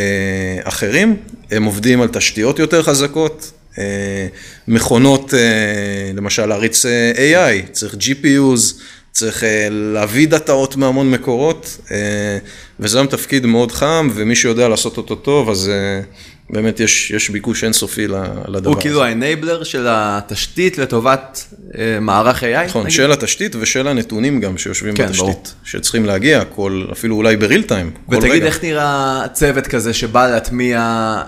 [0.64, 1.16] אחרים,
[1.52, 4.28] הם עובדים על תשתיות יותר חזקות, אה,
[4.68, 12.38] מכונות, אה, למשל להריץ אה, AI, צריך GPUs, צריך אה, להביא דאטאות מהמון מקורות, אה,
[12.80, 15.70] וזה היום תפקיד מאוד חם, ומי שיודע לעשות אותו טוב, אז...
[15.70, 16.02] אה,
[16.50, 18.08] באמת יש, יש ביקוש אינסופי
[18.48, 21.46] לדבר הוא כאילו האנבלר של התשתית לטובת
[21.78, 22.66] אה, מערך AI?
[22.68, 25.44] נכון, של התשתית ושל הנתונים גם שיושבים כן, בתשתית, ברור.
[25.64, 27.92] שצריכים להגיע, כל, אפילו אולי בריל טיים.
[28.10, 30.80] ותגיד איך נראה צוות כזה שבא להטמיע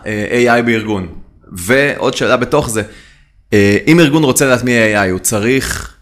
[0.05, 1.07] אה, AI בארגון?
[1.51, 2.81] ועוד שאלה בתוך זה,
[3.53, 5.93] אה, אם ארגון רוצה להטמיע AI, הוא צריך...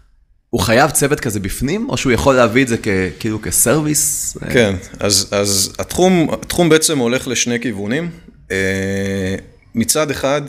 [0.50, 4.36] הוא חייב צוות כזה בפנים, או שהוא יכול להביא את זה כ, כאילו כסרוויס?
[4.50, 8.10] כן, אז, אז התחום, התחום בעצם הולך לשני כיוונים.
[8.50, 9.36] אה,
[9.74, 10.42] מצד אחד,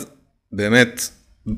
[0.52, 1.08] באמת,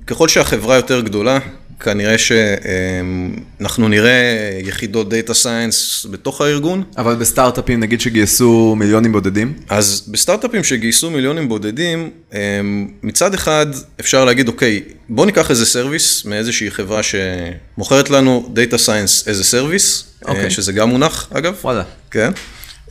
[0.08, 1.40] ככל שהחברה יותר גדולה,
[1.80, 6.84] כנראה שאנחנו נראה יחידות data science בתוך הארגון.
[6.98, 9.54] אבל בסטארט-אפים נגיד שגייסו מיליונים בודדים?
[9.70, 12.10] אז בסטארט-אפים שגייסו מיליונים בודדים,
[13.04, 13.66] מצד אחד
[14.00, 19.51] אפשר להגיד, אוקיי, בוא ניקח איזה service מאיזושהי חברה שמוכרת לנו data science as a
[19.51, 20.06] service.
[20.50, 21.56] שזה גם מונח אגב.
[21.64, 21.84] וואלה.
[22.12, 22.32] כן.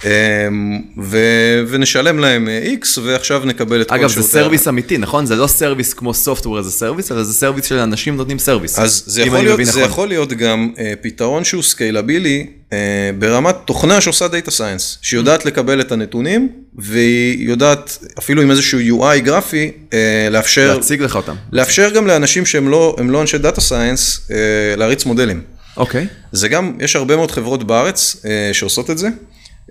[0.05, 2.49] אמ, ו- ונשלם להם
[2.83, 4.21] X, ועכשיו נקבל את אגב, כל שירותי...
[4.21, 5.27] אגב, זה service אמיתי, נכון?
[5.27, 8.79] זה לא service כמו software as a service, אלא זה service של אנשים נותנים service.
[8.79, 9.83] אז זה יכול, להיות, זה נכון.
[9.83, 12.73] יכול להיות גם uh, פתרון שהוא scalable־י uh,
[13.19, 15.47] ברמת תוכנה שעושה data science, שיודעת mm-hmm.
[15.47, 19.95] לקבל את הנתונים, והיא יודעת, אפילו עם איזשהו UI גרפי, uh,
[20.31, 20.75] לאפשר...
[20.75, 21.35] להציג לך אותם.
[21.53, 24.33] לאפשר גם לאנשים שהם לא, לא אנשי data science, uh,
[24.77, 25.41] להריץ מודלים.
[25.77, 26.05] אוקיי.
[26.05, 26.15] Okay.
[26.33, 29.09] זה גם, יש הרבה מאוד חברות בארץ uh, שעושות את זה.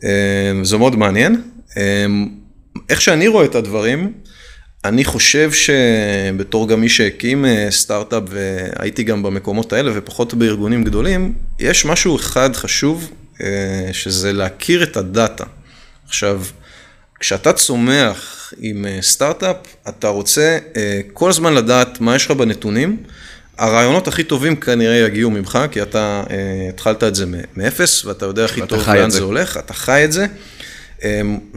[0.04, 1.42] אמ, זה מאוד מעניין.
[1.78, 2.28] אמ,
[2.90, 4.14] איך שאני רואה את הדברים,
[4.86, 11.34] אני חושב שבתור גם מי שהקים אה, סטארט-אפ והייתי גם במקומות האלה ופחות בארגונים גדולים,
[11.60, 15.44] יש משהו אחד חשוב, אה, שזה להכיר את הדאטה.
[16.08, 16.44] עכשיו,
[17.20, 19.56] כשאתה צומח עם אה, סטארט-אפ,
[19.90, 20.58] אתה רוצה
[21.14, 22.98] כל הזמן לדעת מה יש לך בנתונים.
[23.58, 26.32] הרעיונות הכי טובים כנראה יגיעו ממך, כי אתה uh,
[26.70, 30.26] התחלת את זה מאפס, ואתה יודע הכי טוב לאן זה הולך, אתה חי את זה.
[31.00, 31.04] Um,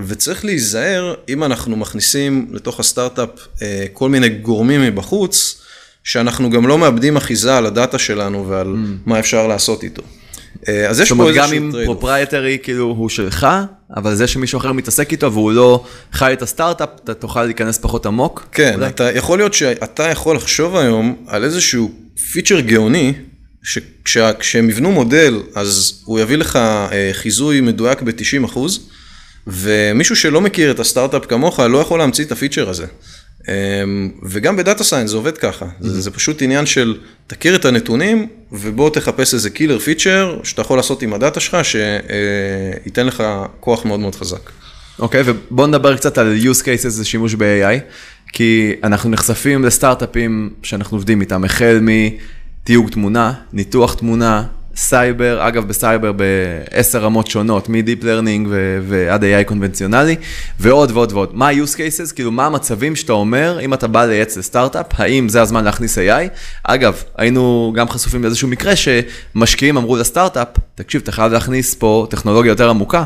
[0.07, 3.61] וצריך להיזהר אם אנחנו מכניסים לתוך הסטארט-אפ uh,
[3.93, 5.63] כל מיני גורמים מבחוץ,
[6.05, 9.09] שאנחנו גם לא מאבדים אחיזה על ה data שלנו ועל mm.
[9.09, 10.03] מה אפשר לעשות איתו.
[10.69, 11.51] אה, אז יש פה איזשהו trade.
[11.51, 13.47] זאת אומרת, גם אם proprietary כאילו הוא שלך,
[13.97, 18.07] אבל זה שמישהו אחר מתעסק איתו והוא לא חי את הסטארט-אפ, אתה תוכל להיכנס פחות
[18.07, 18.49] עמוק.
[18.53, 18.87] כן, אולי?
[18.87, 21.91] אתה יכול להיות שאתה יכול לחשוב היום על איזשהו
[22.33, 23.13] feature גאוני,
[24.05, 28.59] שכשהם יבנו מודל, אז הוא יביא לך אה, חיזוי מדויק ב-90
[29.47, 32.87] ומישהו שלא מכיר את הסטארט-אפ כמוך לא יכול להמציא את ה feature הזה.
[33.49, 35.87] אמ, וגם ב data science זה עובד ככה, mm-hmm.
[35.87, 40.79] זה, זה פשוט עניין של תכיר את הנתונים ובוא תחפש איזה killer feature שאתה יכול
[40.79, 43.23] לעשות עם ה data שלך שייתן לך
[43.61, 44.51] כוח מאוד מאוד חזק.
[44.99, 47.81] אוקיי, okay, ובוא נדבר קצת על use cases לשימוש ב-AI,
[48.33, 54.45] כי אנחנו נחשפים לסטארט-אפים שאנחנו עובדים איתם, החל מתיוג תמונה, ניתוח תמונה,
[54.77, 58.49] סייבר, אגב בסייבר בעשר רמות שונות, מ-Deep Learning
[58.89, 60.17] ועד AI קונבנציונלי,
[60.61, 61.31] ועוד ועוד ועוד.
[61.33, 62.15] מה ה-use cases?
[62.15, 66.29] כאילו מה המצבים שאתה אומר, אם אתה בא לייעץ לסטארט-אפ, האם זה הזמן להכניס AI?
[66.65, 72.51] אגב, היינו גם חשופים לאיזשהו מקרה שמשקיעים אמרו לסטארט-אפ, תקשיב, אתה חייב להכניס פה טכנולוגיה
[72.51, 73.05] יותר עמוקה.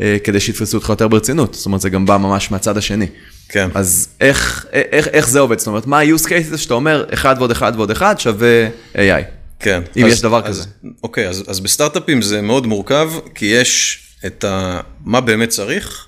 [0.00, 1.54] אה, כדי שיתפסו אותך יותר ברצינות.
[1.54, 3.06] זאת אומרת, זה גם בא ממש מהצד השני.
[3.48, 3.68] כן.
[3.74, 5.58] אז איך, איך, איך זה עובד?
[5.58, 9.39] זאת אומרת, מה ה-use cases שאתה אומר, 1 ועוד 1 ועוד 1 שווה AI?
[9.60, 9.82] כן.
[9.96, 10.68] אם אז, יש דבר אז, כזה.
[11.02, 16.06] אוקיי, אז, אז בסטארט-אפים זה מאוד מורכב, כי יש את ה, מה באמת צריך,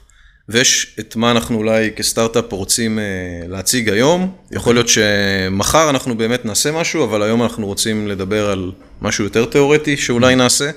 [0.49, 3.05] ויש את מה אנחנו אולי כסטארט-אפ רוצים אה,
[3.49, 4.33] להציג היום.
[4.51, 9.45] יכול להיות שמחר אנחנו באמת נעשה משהו, אבל היום אנחנו רוצים לדבר על משהו יותר
[9.45, 10.71] תיאורטי שאולי נעשה,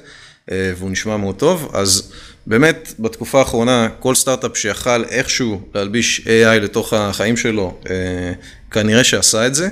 [0.52, 1.72] אה, והוא נשמע מאוד טוב.
[1.74, 2.12] אז
[2.48, 8.34] באמת, בתקופה האחרונה, כל סטארט-אפ שיכל איכשהו להלביש AI לתוך החיים שלו, אה,
[8.72, 9.70] כנראה שעשה את זה.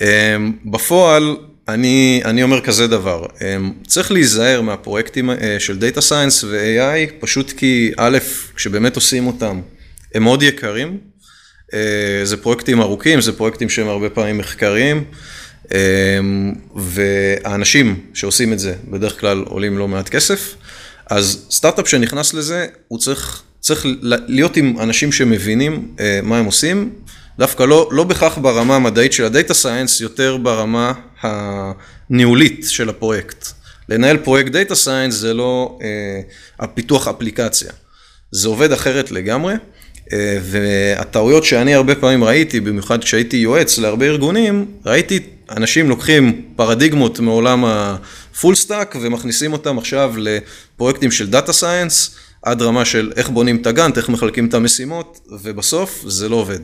[0.00, 1.36] אמ, בפועל,
[1.74, 7.52] אני, אני אומר כזה דבר, אמ, צריך להיזהר מהפרויקטים אה, של Data Science ו-AI, פשוט
[7.56, 8.18] כי א',
[8.56, 9.60] כשבאמת עושים אותם,
[10.14, 10.98] הם מאוד יקרים,
[11.74, 15.04] אה, זה פרויקטים ארוכים, זה פרויקטים שהם הרבה פעמים מחקריים,
[15.74, 20.54] אמ, והאנשים שעושים את זה בדרך כלל עולים לא מעט כסף,
[21.10, 26.90] אז סטארט-אפ שנכנס לזה, הוא צריך, צריך להיות עם אנשים שמבינים אה, מה הם עושים,
[27.40, 33.46] דווקא לא, לא בכך ברמה המדעית של ה data science, יותר ברמה הניהולית של הפרויקט.
[33.88, 36.20] לנהל פרויקט data science זה לא אה,
[36.58, 37.70] כפיתוח אפליקציה,
[38.30, 39.54] זה עובד אחרת לגמרי.
[40.12, 47.20] אה, והטעויות שאני הרבה פעמים ראיתי, במיוחד כשהייתי יועץ להרבה ארגונים, ראיתי אנשים לוקחים פרדיגמות
[47.20, 53.28] מעולם ה full stack ומכניסים אותם עכשיו לפרויקטים של data science, עד רמה של איך
[53.28, 56.60] בונים את ה Gantt, איך מחלקים את המשימות, ובסוף זה לא עובד.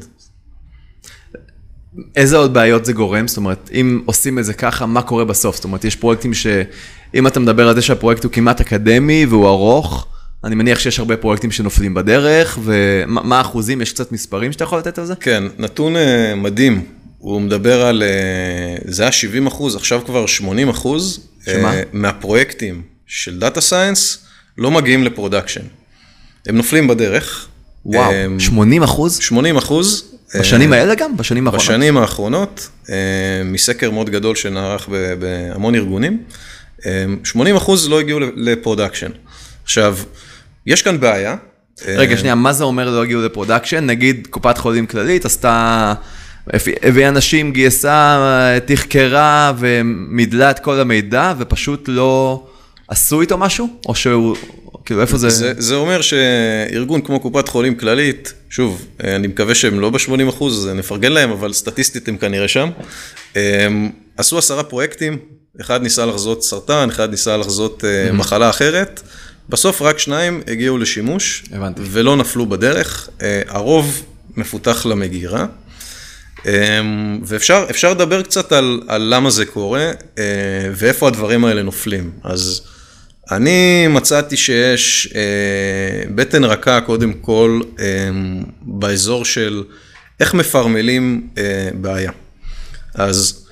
[2.16, 3.28] איזה עוד בעיות זה גורם?
[3.28, 5.56] זאת אומרת, אם עושים את זה ככה, מה קורה בסוף?
[5.56, 10.06] זאת אומרת, יש פרויקטים שאם אתה מדבר על זה שהפרויקט הוא כמעט אקדמי והוא ארוך,
[10.44, 13.80] אני מניח שיש הרבה פרויקטים שנופלים בדרך, ומה האחוזים?
[13.80, 15.14] יש קצת מספרים שאתה יכול לתת על זה?
[15.20, 15.98] כן, נתון uh,
[16.36, 16.84] מדהים.
[17.18, 21.28] הוא מדבר על, uh, זה היה 70 אחוז, עכשיו כבר 80 אחוז.
[21.44, 21.72] שמה?
[21.72, 24.18] Uh, מהפרויקטים של data science
[24.58, 25.64] לא מגיעים ל production.
[26.46, 27.48] הם נופלים בדרך.
[27.86, 29.18] וואו, um, 80 אחוז?
[29.18, 30.12] 80 אחוז.
[30.40, 31.16] בשנים האלה גם?
[31.16, 31.68] בשנים האחרונות?
[31.68, 32.68] בשנים האחרונות,
[33.44, 36.22] מסקר מאוד גדול שנערך בהמון ארגונים,
[37.24, 39.10] 80 אחוז לא הגיעו ל production.
[39.64, 39.96] עכשיו,
[40.66, 41.36] יש כאן בעיה.
[41.86, 43.86] רגע, שנייה, מה זה אומר לא הגיעו ל production?
[43.86, 45.94] נגיד קופת חולים כללית עשתה,
[46.82, 48.18] הביאה אנשים, גייסה,
[48.66, 52.46] תחקרה ומידלה את כל המידע ופשוט לא
[52.88, 53.68] עשו איתו משהו?
[53.86, 54.36] או שהוא,
[54.86, 55.28] כאילו איפה זה...
[55.28, 60.68] זה, זה אומר שארגון כמו קופת חולים כללית, שוב, אני מקווה שהם לא ב-80 אחוז,
[60.74, 62.70] נפרגן להם, אבל סטטיסטית הם כנראה שם.
[63.34, 65.18] הם עשו עשרה פרויקטים,
[65.60, 68.12] אחד ניסה לחזות סרטן, אחד ניסה לחזות mm-hmm.
[68.12, 69.02] מחלה אחרת.
[69.48, 71.82] בסוף רק שניים הגיעו לשימוש, הבנתי.
[71.84, 73.08] ולא נפלו בדרך.
[73.48, 74.02] הרוב
[74.36, 75.46] מפותח למגירה.
[77.22, 79.90] ואפשר לדבר קצת על, על למה זה קורה
[80.74, 82.10] ואיפה הדברים האלה נופלים.
[82.24, 82.60] אז
[83.30, 87.84] אני מצאתי שיש אה, בטן רכה קודם כל אה,
[88.62, 89.64] באזור של
[90.20, 92.10] איך מפרמלים אה, בעיה.
[92.94, 93.46] אז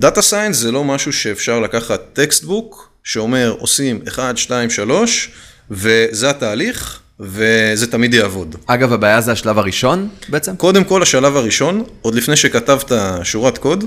[0.00, 5.30] data science זה לא משהו שאפשר לקחת textbook שאומר עושים 1, 2, 3
[5.70, 8.56] וזה התהליך וזה תמיד יעבוד.
[8.66, 10.56] אגב, הבעיה זה השלב הראשון בעצם?
[10.56, 13.84] קודם כל השלב הראשון, עוד לפני שכתבת שורת קוד,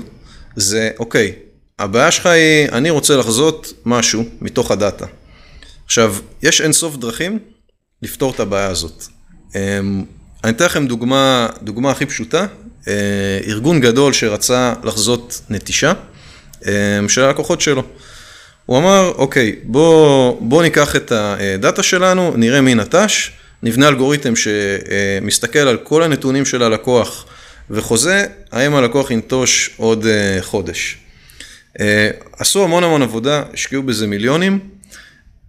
[0.56, 1.32] זה אוקיי,
[1.78, 5.06] הבעיה שלך היא, אני רוצה לחזות משהו מתוך הדאטה.
[5.84, 7.38] עכשיו, יש אינסוף דרכים
[8.02, 9.04] לפתור את הבעיה הזאת.
[9.54, 10.04] אמ,
[10.44, 12.46] אני אתן לכם דוגמה, דוגמה הכי פשוטה,
[12.88, 12.92] אה,
[13.46, 15.92] ארגון גדול שרצה לחזות נטישה
[16.66, 17.82] אמ, של הלקוחות שלו.
[18.66, 23.30] הוא אמר, אוקיי, בוא, בוא ניקח את הדאטה שלנו, נראה מי נטש,
[23.62, 27.26] נבנה אלגוריתם שמסתכל על כל הנתונים של הלקוח
[27.70, 30.98] וחוזה, האם הלקוח ינטוש עוד אה, חודש.
[31.80, 34.58] אה, עשו המון המון עבודה, השקיעו בזה מיליונים,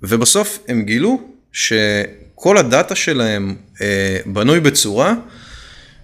[0.03, 5.13] ובסוף הם גילו שכל הדאטה שלהם אה, בנוי בצורה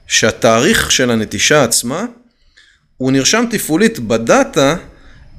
[0.07, 2.05] שהתאריך של הנטישה עצמה,
[2.97, 4.75] הוא נרשם תפעולית בדאטה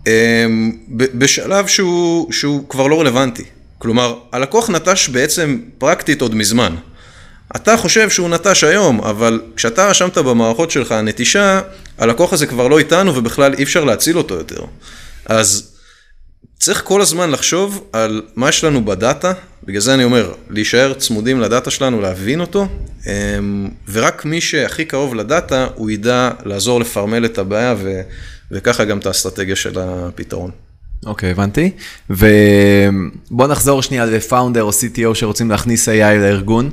[0.07, 0.46] אה,
[0.88, 3.44] בשלב שהוא, שהוא כבר לא רלוונטי.
[3.79, 6.75] כלומר, הלקוח נטש בעצם פרקטית עוד מזמן.
[7.56, 11.61] אתה חושב שהוא נטש היום, אבל כשאתה רשמת במערכות שלך נטישה,
[11.98, 14.64] הלקוח הזה כבר לא איתנו ובכלל אי אפשר להציל אותו יותר.
[15.26, 15.76] אז
[16.59, 19.32] צריך כל הזמן לחשוב על מה יש לנו בדאטה,
[19.64, 22.68] בגלל זה אני אומר, להישאר צמודים לדאטה שלנו, להבין אותו,
[23.06, 28.00] אמ, ורק מי שהכי קרוב לדאטה, הוא ידע לעזור לפרמל את הבעיה ו,
[28.50, 30.50] וככה גם את האסטרטגיה של הפתרון.
[31.06, 31.70] אוקיי, okay, הבנתי.
[32.11, 36.70] ובוא נחזור שנייה לפאונדר או CTO שרוצים להכניס AI לארגון.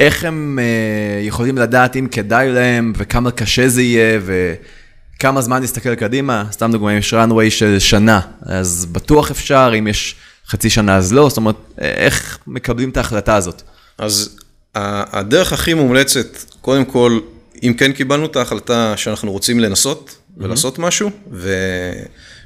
[0.00, 5.94] איך הם uh, יכולים לדעת אם כדאי להם וכמה קשה זה יהיה וכמה זמן להסתכל
[5.94, 6.44] קדימה?
[6.52, 10.14] סתם דוגמא, אם יש runway של שנה, אז בטוח אפשר, אם יש
[10.48, 13.62] חצי שנה אז לא, זאת אומרת, איך מקבלים את ההחלטה הזאת?
[13.98, 14.36] אז
[14.74, 16.26] הדרך הכי מומלצת,
[16.60, 17.18] קודם כל,
[17.62, 21.10] אם כן קיבלנו את ההחלטה שאנחנו רוצים לנסות ולעשות משהו,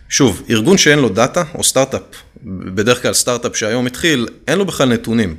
[0.08, 2.02] ושוב, ארגון שאין לו דאטה, או סטארט-אפ,
[2.44, 5.36] בדרך כלל סטארט-אפ שהיום התחיל, אין לו בכלל נתונים.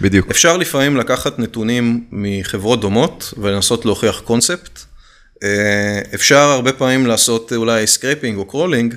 [0.00, 0.30] בדיוק.
[0.30, 4.80] אפשר לפעמים לקחת נתונים מחברות דומות ולנסות להוכיח קונספט.
[5.42, 8.94] אה, אפשר הרבה פעמים לעשות אולי scraping או crawling.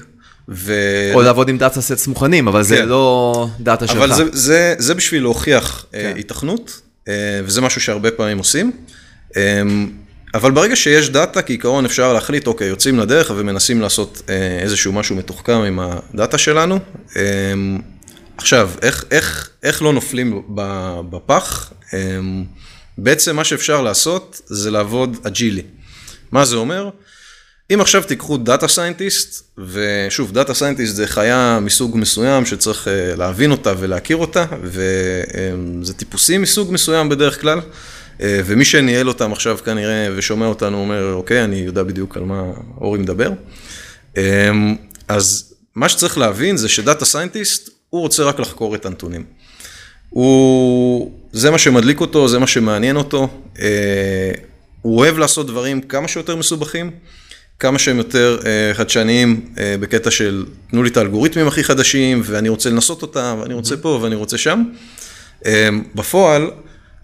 [0.50, 0.74] ו...
[1.14, 2.88] או לעבוד עם data sets מוכנים, אבל זה כן.
[2.88, 3.98] לא דאטה שלך.
[3.98, 6.00] אבל זה, זה, זה בשביל להוכיח כן.
[6.00, 6.14] כן.
[6.16, 8.72] היתכנות, אה, וזה משהו שהרבה פעמים עושים.
[9.38, 9.62] אה,
[10.34, 15.16] אבל ברגע שיש דאטה, כעיקרון אפשר להחליט, אוקיי, יוצאים לדרך ומנסים לעשות אה, איזשהו משהו
[15.16, 16.80] מתוחכם עם הדאטה שלנו.
[18.42, 20.44] עכשיו, איך, איך, איך לא נופלים
[21.10, 21.74] בפח?
[22.98, 25.62] בעצם מה שאפשר לעשות זה לעבוד אג'ילי.
[26.32, 26.90] מה זה אומר?
[27.74, 33.74] אם עכשיו תיקחו data scientist, ושוב, data scientist זה חיה מסוג מסוים שצריך להבין אותה
[33.80, 37.60] ולהכיר אותה, וזה טיפוסים מסוג מסוים בדרך כלל,
[38.20, 42.44] ומי שניהל אותם עכשיו כנראה ושומע אותנו אומר, אוקיי, אני יודע בדיוק על מה
[42.78, 43.32] אורי מדבר.
[45.08, 49.24] אז מה שצריך להבין זה ש data scientist, הוא רוצה רק לחקור את הנתונים.
[50.10, 53.28] הוא, זה מה שמדליק אותו, זה מה שמעניין אותו.
[54.82, 56.92] הוא אוהב לעשות דברים כמה שיותר מסובכים.
[57.60, 62.50] כמה שהם יותר uh, חדשניים uh, בקטע של תנו לי את האלגוריתמים הכי חדשים ואני
[62.50, 64.64] רוצה לנסות אותם ואני רוצה פה ואני רוצה שם.
[65.96, 66.52] בפועל,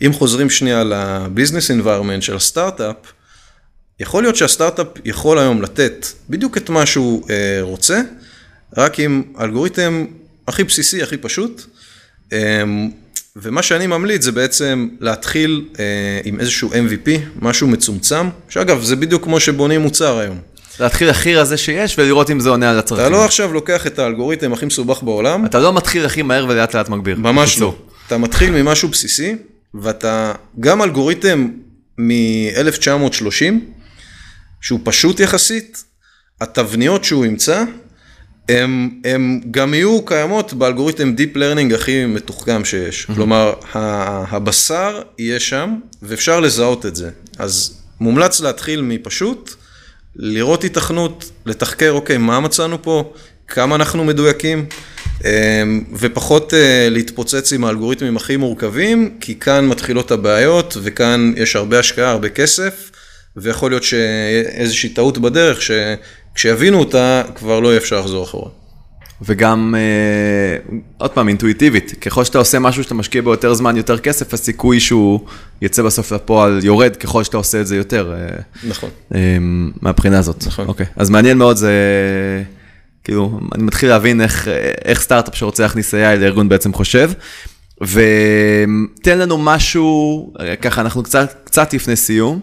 [0.06, 2.96] אם חוזרים שנייה לביזנס environment של הסטארט-אפ,
[4.00, 7.28] יכול להיות שהסטארט-אפ יכול היום לתת בדיוק את מה שהוא
[7.62, 8.02] רוצה,
[8.78, 10.06] רק עם אלגוריתם
[10.48, 11.66] הכי בסיסי, הכי פשוט.
[12.30, 12.34] Um,
[13.36, 15.86] ומה שאני ממליץ זה בעצם להתחיל אה,
[16.24, 17.10] עם איזשהו MVP,
[17.42, 20.38] משהו מצומצם, שאגב, זה בדיוק כמו שבונים מוצר היום.
[20.80, 23.06] להתחיל הכי רזה שיש ולראות אם זה עונה על הצרכים.
[23.06, 25.46] אתה לא עכשיו לוקח את האלגוריתם הכי מסובך בעולם.
[25.46, 27.18] אתה לא מתחיל הכי מהר ולאט לאט מגביר.
[27.18, 27.76] ממש לא.
[28.08, 29.36] אתה מתחיל ממשהו בסיסי,
[29.74, 31.50] ואתה, גם אלגוריתם
[31.98, 33.54] מ-1930,
[34.62, 35.84] שהוא פשוט יחסית,
[36.42, 37.64] התבניות שהוא ימצא,
[38.50, 43.06] הם, הם גם יהיו קיימות באלגוריתם Deep Learning הכי מתוחכם שיש.
[43.06, 43.16] Mm-hmm.
[43.16, 47.10] כלומר, הבשר יהיה שם, ואפשר לזהות את זה.
[47.40, 49.56] אז מומלץ להתחיל מפשוט,
[50.16, 53.14] לראות התכנות, לתחקר, אוקיי, מה מצאנו פה,
[53.48, 54.66] כמה אנחנו מדויקים,
[55.94, 56.54] ופחות
[56.90, 62.92] להתפוצץ עם האלגוריתמים הכי מורכבים, כי כאן מתחילות הבעיות, וכאן יש הרבה השקעה, הרבה כסף,
[63.38, 65.72] ויכול להיות שאיזושהי טעות בדרך, ש...
[66.38, 68.50] כשיבינו אותה, כבר לא יהיה אפשר לחזור אחורה.
[69.22, 73.98] וגם, אה, עוד פעם, אינטואיטיבית, ככל שאתה עושה משהו שאתה משקיע בו יותר זמן, יותר
[73.98, 75.20] כסף, הסיכוי שהוא
[75.62, 78.14] יצא בסוף לפועל יורד ככל שאתה עושה את זה יותר.
[78.14, 78.38] אה,
[78.70, 78.90] נכון.
[79.16, 79.38] אה,
[79.82, 80.44] מהבחינה הזאת.
[80.48, 80.68] נכון.
[80.68, 81.74] אוקיי, אז מעניין מאוד, זה,
[83.04, 84.48] כאילו, אני מתחיל להבין איך,
[84.86, 87.12] איך סטארט-אפ שרוצה להכניס AI לארגון בעצם חושב.
[87.82, 92.40] ותן לנו משהו, ככה, אנחנו קצת, קצת לפני סיום.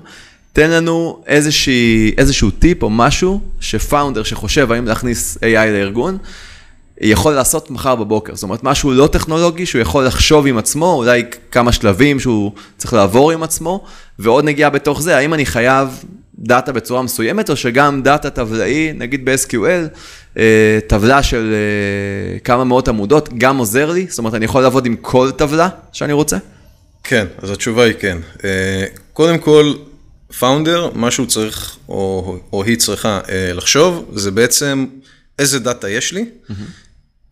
[0.55, 6.19] תן לנו איזושהי, איזשהו טיפ או משהו ש founder שחושב האם להכניס AI לארגון,
[7.01, 8.35] יכול לעשות מחר בבוקר.
[8.35, 12.93] זאת אומרת, משהו לא טכנולוגי שהוא יכול לחשוב עם עצמו, אולי כמה שלבים שהוא צריך
[12.93, 13.85] לעבור עם עצמו,
[14.19, 15.89] ועוד נגיעה בתוך זה, האם אני חייב
[16.39, 20.39] דאטה בצורה מסוימת, או שגם דאטה טבלאי, נגיד ב-SQL,
[20.87, 21.55] טבלה של
[22.45, 24.07] כמה מאות עמודות, גם עוזר לי?
[24.09, 26.37] זאת אומרת, אני יכול לעבוד עם כל טבלה שאני רוצה?
[27.05, 28.19] כן, אז התשובה היא כן.
[29.13, 29.73] קודם כל,
[30.39, 34.87] פאונדר, מה שהוא צריך, או, או היא צריכה אה, לחשוב, זה בעצם
[35.39, 36.53] איזה דאטה יש לי, mm-hmm.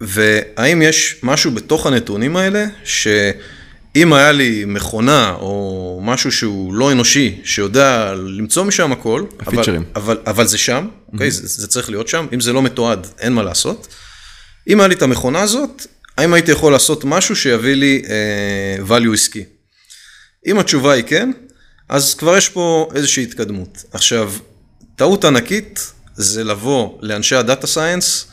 [0.01, 7.41] והאם יש משהו בתוך הנתונים האלה, שאם היה לי מכונה, או משהו שהוא לא אנושי,
[7.45, 9.62] שיודע למצוא משם הכל, אבל,
[9.97, 11.12] אבל, אבל זה שם, mm-hmm.
[11.12, 11.31] אוקיי?
[11.31, 13.88] זה, זה צריך להיות שם, אם זה לא מתועד, אין מה לעשות.
[14.69, 15.87] אם היה לי את המכונה הזאת,
[16.19, 19.45] האם הייתי יכול לעשות משהו שיביא לי אה, value עסקי?
[20.47, 21.31] אם התשובה היא כן,
[21.88, 23.85] אז כבר יש פה איזושהי התקדמות.
[23.92, 24.33] עכשיו,
[24.97, 28.27] טעות ענקית זה לבוא לאנשי ה data science,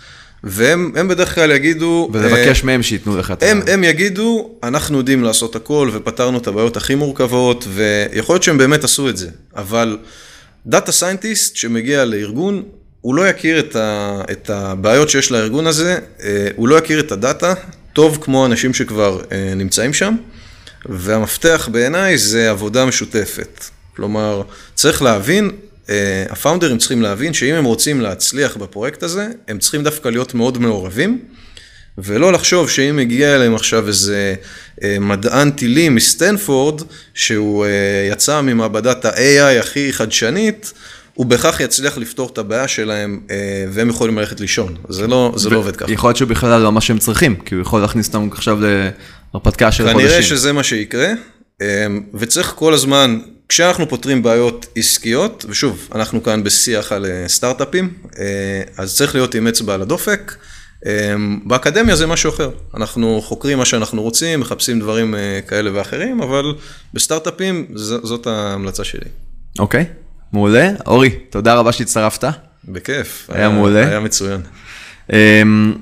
[0.43, 2.09] והם בדרך כלל יגידו...
[2.13, 3.45] ולבקש uh, מהם שייתנו לך את ה...
[3.45, 8.57] הם, הם יגידו, אנחנו יודעים לעשות הכל ופתרנו את הבעיות הכי מורכבות, ויכול להיות שהם
[8.57, 9.97] באמת עשו את זה, אבל
[10.65, 12.63] data scientist שמגיע לארגון,
[13.01, 16.21] הוא לא יכיר את, ה, את הבעיות שיש לארגון הזה, uh,
[16.55, 17.53] הוא לא יכיר את הדאטה
[17.93, 20.15] טוב כמו אנשים שכבר uh, נמצאים שם.
[20.85, 23.63] והמפתח בעיניי זה עבודה משותפת.
[23.95, 24.41] כלומר,
[24.75, 25.51] צריך להבין,
[26.29, 31.19] הפאונדרים צריכים להבין שאם הם רוצים להצליח בפרויקט הזה, הם צריכים דווקא להיות מאוד מעורבים,
[31.97, 34.35] ולא לחשוב שאם מגיע אליהם עכשיו איזה
[34.83, 36.81] מדען טילים מסטנפורד,
[37.13, 37.65] שהוא
[38.11, 40.73] יצא ממעבדת ה-AI הכי חדשנית,
[41.19, 43.35] הוא בהכרח יצליח לפתור את הבעיה שלהם, אה,
[43.71, 44.75] והם יכולים ללכת לישון.
[44.89, 45.91] זה לא, זה לא עובד ככה.
[45.91, 48.59] יכול להיות שהוא בכלל לא מה שהם צריכים, כי הוא יכול להכניס אותם עכשיו
[49.33, 50.07] להרפתקה של חודשים.
[50.07, 51.11] כנראה שזה מה שיקרה,
[51.61, 53.19] אה, וצריך כל הזמן,
[53.49, 57.93] כשאנחנו פותרים בעיות עסקיות, ושוב, אנחנו כאן בשיח על אה, סטארט-אפים,
[58.77, 60.35] אז צריך להיות עם אצבע על הדופק.
[61.45, 65.15] באקדמיה זה משהו אחר, אנחנו חוקרים מה שאנחנו רוצים, מחפשים דברים
[65.47, 66.53] כאלה ואחרים, אבל
[66.93, 69.05] בסטארט-אפים זאת ההמלצה שלי.
[69.59, 69.81] אוקיי.
[69.81, 70.09] Okay.
[70.33, 70.69] מעולה.
[70.85, 72.23] אורי, תודה רבה שהצטרפת.
[72.67, 73.29] בכיף.
[73.29, 73.87] היה, היה מעולה.
[73.87, 74.41] היה מצוין.
[75.13, 75.73] אמ,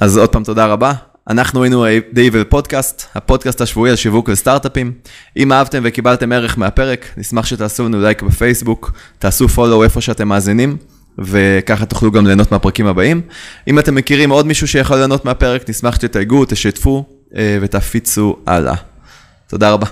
[0.00, 0.92] אז עוד פעם תודה רבה.
[1.28, 4.92] אנחנו היינו דייבל פודקאסט, הפודקאסט השבועי על שיווק וסטארט-אפים.
[5.36, 10.76] אם אהבתם וקיבלתם ערך מהפרק, נשמח שתעשו לנו לייק בפייסבוק, תעשו פולו איפה שאתם מאזינים,
[11.18, 13.20] וככה תוכלו גם ליהנות מהפרקים הבאים.
[13.68, 17.04] אם אתם מכירים עוד מישהו שיכול ליהנות מהפרק, נשמח שתתייגו, תשתפו
[17.36, 18.74] אה, ותפיצו הלאה.
[19.48, 19.86] תודה רבה.